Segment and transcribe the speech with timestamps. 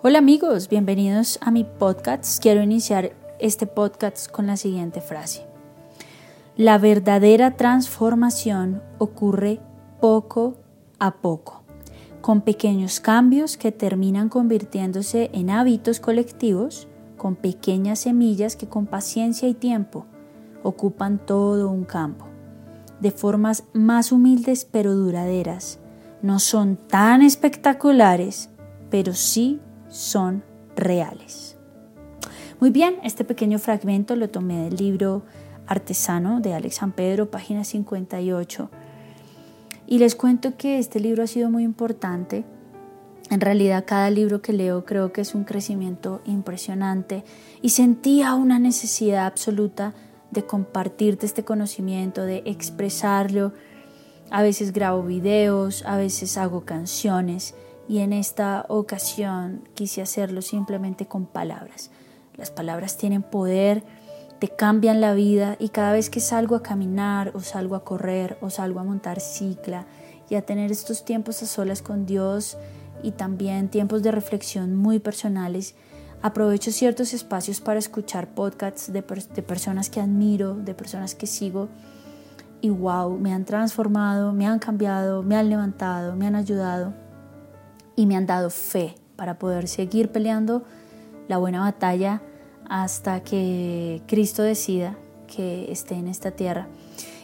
[0.00, 2.40] Hola amigos, bienvenidos a mi podcast.
[2.40, 5.44] Quiero iniciar este podcast con la siguiente frase.
[6.56, 9.58] La verdadera transformación ocurre
[10.00, 10.54] poco
[11.00, 11.64] a poco,
[12.20, 16.86] con pequeños cambios que terminan convirtiéndose en hábitos colectivos,
[17.16, 20.06] con pequeñas semillas que con paciencia y tiempo
[20.62, 22.24] ocupan todo un campo,
[23.00, 25.80] de formas más humildes pero duraderas.
[26.22, 28.48] No son tan espectaculares,
[28.90, 30.42] pero sí son
[30.76, 31.56] reales.
[32.60, 35.22] Muy bien, este pequeño fragmento lo tomé del libro
[35.66, 38.70] Artesano de Alex San Pedro, página 58.
[39.86, 42.44] Y les cuento que este libro ha sido muy importante.
[43.30, 47.24] En realidad cada libro que leo creo que es un crecimiento impresionante
[47.62, 49.94] y sentía una necesidad absoluta
[50.30, 53.52] de compartirte este conocimiento, de expresarlo.
[54.30, 57.54] A veces grabo videos, a veces hago canciones
[57.88, 61.90] y en esta ocasión quise hacerlo simplemente con palabras.
[62.36, 63.82] Las palabras tienen poder,
[64.38, 68.38] te cambian la vida y cada vez que salgo a caminar o salgo a correr
[68.42, 69.86] o salgo a montar cicla
[70.28, 72.58] y a tener estos tiempos a solas con Dios
[73.02, 75.74] y también tiempos de reflexión muy personales,
[76.20, 81.68] aprovecho ciertos espacios para escuchar podcasts de, personas que admiro, de personas que sigo
[82.60, 87.07] y wow, me han transformado, me han cambiado, me han levantado, me han ayudado
[87.98, 90.62] y me han dado fe para poder seguir peleando
[91.26, 92.22] la buena batalla
[92.68, 94.96] hasta que Cristo decida
[95.26, 96.68] que esté en esta tierra.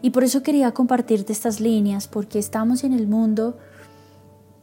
[0.00, 3.58] Y por eso quería compartirte estas líneas, porque estamos en el mundo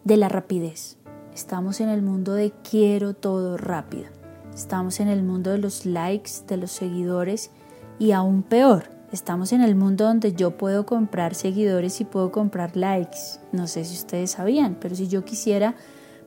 [0.03, 0.97] de la rapidez,
[1.31, 4.07] estamos en el mundo de quiero todo rápido,
[4.55, 7.51] estamos en el mundo de los likes, de los seguidores
[7.99, 12.75] y aún peor, estamos en el mundo donde yo puedo comprar seguidores y puedo comprar
[12.77, 13.39] likes.
[13.51, 15.75] No sé si ustedes sabían, pero si yo quisiera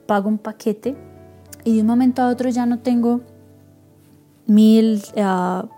[0.06, 0.96] pago un paquete
[1.64, 3.20] y de un momento a otro ya no tengo
[4.46, 5.68] mil, uh,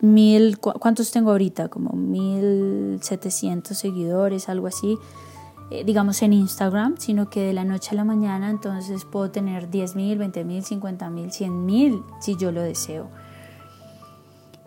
[0.00, 1.68] mil ¿cuántos tengo ahorita?
[1.68, 4.96] Como mil setecientos seguidores, algo así,
[5.70, 9.68] eh, digamos en Instagram, sino que de la noche a la mañana entonces puedo tener
[9.70, 13.08] diez mil, veinte mil, cincuenta mil, cien mil, si yo lo deseo.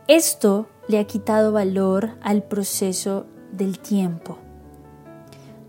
[0.08, 4.40] Esto le ha quitado valor al proceso del tiempo.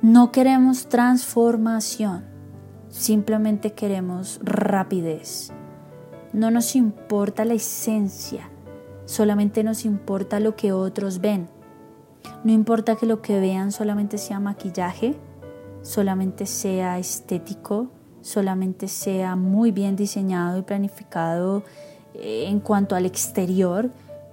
[0.00, 2.24] No queremos transformación.
[2.88, 5.52] Simplemente queremos rapidez.
[6.32, 8.48] No nos importa la esencia,
[9.04, 11.50] solamente nos importa lo que otros ven.
[12.42, 15.16] No importa que lo que vean solamente sea maquillaje,
[15.82, 17.90] solamente sea estético,
[18.22, 21.62] solamente sea muy bien diseñado y planificado
[22.14, 23.90] eh, en cuanto al exterior,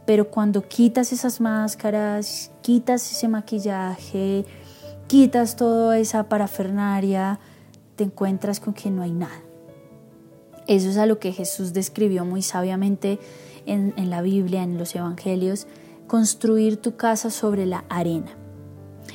[0.08, 4.46] pero cuando quitas esas máscaras, quitas ese maquillaje,
[5.08, 7.42] quitas toda esa parafernaria,
[7.98, 9.42] te encuentras con que no hay nada.
[10.66, 13.20] Eso es a lo que Jesús describió muy sabiamente
[13.66, 15.68] en, en la Biblia, en los Evangelios,
[16.08, 18.32] construir tu casa sobre la arena.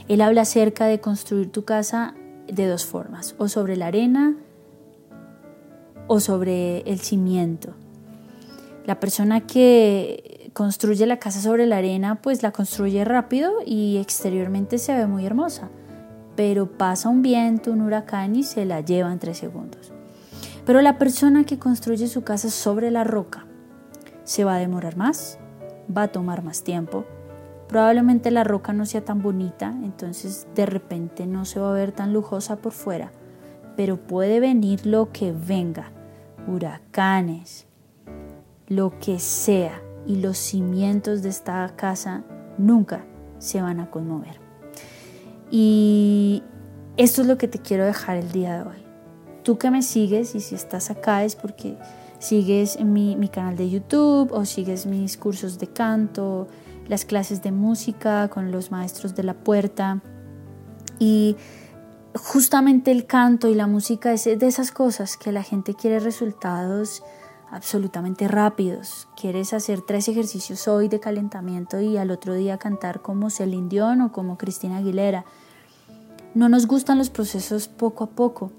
[0.08, 2.14] Él habla acerca de construir tu casa
[2.46, 4.36] de dos formas, o sobre la arena
[6.06, 7.72] o sobre el cimiento.
[8.84, 14.78] La persona que construye la casa sobre la arena, pues la construye rápido y exteriormente
[14.78, 15.70] se ve muy hermosa
[16.36, 19.92] pero pasa un viento, un huracán y se la lleva en tres segundos.
[20.64, 23.46] Pero la persona que construye su casa sobre la roca
[24.24, 25.38] se va a demorar más,
[25.94, 27.04] va a tomar más tiempo.
[27.68, 31.92] Probablemente la roca no sea tan bonita, entonces de repente no se va a ver
[31.92, 33.10] tan lujosa por fuera,
[33.76, 35.90] pero puede venir lo que venga,
[36.46, 37.66] huracanes,
[38.68, 42.24] lo que sea, y los cimientos de esta casa
[42.58, 43.04] nunca
[43.38, 44.40] se van a conmover.
[45.50, 46.42] Y
[46.96, 48.82] esto es lo que te quiero dejar el día de hoy.
[49.42, 51.76] Tú que me sigues y si estás acá es porque
[52.18, 56.48] sigues mi, mi canal de YouTube o sigues mis cursos de canto,
[56.88, 60.00] las clases de música con los maestros de la puerta.
[60.98, 61.36] Y
[62.14, 67.02] justamente el canto y la música es de esas cosas que la gente quiere resultados
[67.52, 69.06] absolutamente rápidos.
[69.14, 74.00] Quieres hacer tres ejercicios hoy de calentamiento y al otro día cantar como Celine Dion
[74.00, 75.26] o como Cristina Aguilera.
[76.34, 78.50] No nos gustan los procesos poco a poco.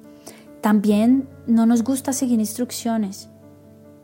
[0.62, 3.30] También no nos gusta seguir instrucciones.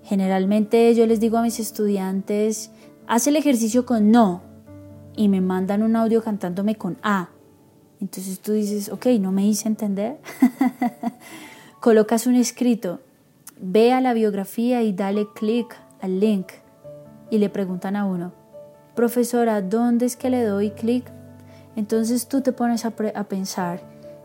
[0.04, 2.72] Generalmente yo les digo a mis estudiantes,
[3.06, 4.42] haz el ejercicio con no
[5.16, 7.30] y me mandan un audio cantándome con A.
[8.02, 10.20] Entonces tú dices, ok, no me hice entender.
[11.80, 13.02] Colocas un escrito,
[13.60, 16.48] ve a la biografía y dale clic al link
[17.30, 18.34] y le preguntan a uno,
[18.96, 21.12] profesora, ¿dónde es que le doy clic?
[21.76, 23.82] Entonces tú te pones a, pensar,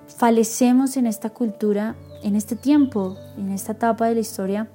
[0.06, 4.70] falecemos en esta cultura en este tiempo, en esta etapa de la historia,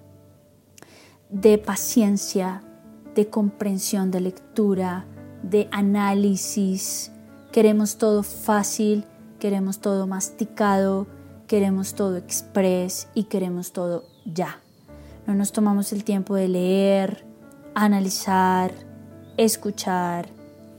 [1.30, 2.62] de paciencia,
[3.16, 5.06] de comprensión, de lectura,
[5.42, 7.12] de análisis.
[7.52, 9.04] Queremos todo fácil,
[9.40, 11.08] queremos todo masticado,
[11.48, 14.60] queremos todo express y queremos todo ya.
[15.28, 17.26] No nos tomamos el tiempo de leer,
[17.76, 18.72] analizar,
[19.38, 20.28] escuchar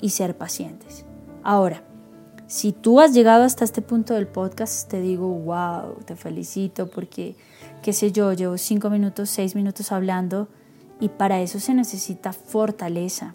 [0.00, 1.04] y ser pacientes.
[1.42, 1.82] Ahora,
[2.46, 7.36] si tú has llegado hasta este punto del podcast, te digo, wow, te felicito porque,
[7.82, 10.48] qué sé yo, llevo cinco minutos, seis minutos hablando
[10.98, 13.34] y para eso se necesita fortaleza.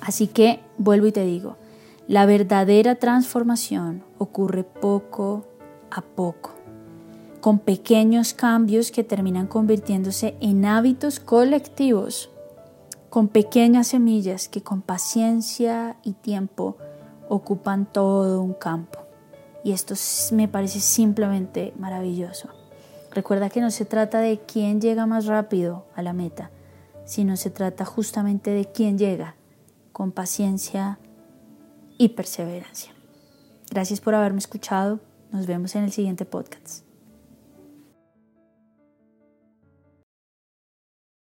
[0.00, 1.56] Así que vuelvo y te digo,
[2.08, 5.46] la verdadera transformación ocurre poco
[5.90, 6.54] a poco,
[7.42, 12.30] con pequeños cambios que terminan convirtiéndose en hábitos colectivos,
[13.10, 16.76] con pequeñas semillas que con paciencia y tiempo
[17.28, 19.00] ocupan todo un campo.
[19.64, 19.96] Y esto
[20.30, 22.48] me parece simplemente maravilloso.
[23.10, 26.52] Recuerda que no se trata de quién llega más rápido a la meta,
[27.04, 29.34] sino se trata justamente de quién llega
[29.90, 31.00] con paciencia
[31.98, 32.92] y perseverancia.
[33.68, 35.00] Gracias por haberme escuchado.
[35.32, 36.91] Nos vemos en el siguiente podcast.